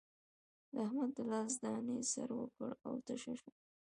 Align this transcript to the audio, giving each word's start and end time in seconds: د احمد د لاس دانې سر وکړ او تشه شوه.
د 0.71 0.73
احمد 0.85 1.09
د 1.17 1.19
لاس 1.31 1.53
دانې 1.63 1.97
سر 2.11 2.29
وکړ 2.39 2.69
او 2.87 2.93
تشه 3.07 3.33
شوه. 3.39 3.53